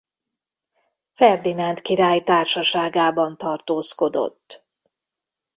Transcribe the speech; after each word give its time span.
Ferdinánd 1.13 1.81
király 1.81 2.23
társaságában 2.23 3.37
tartózkodott. 3.37 4.67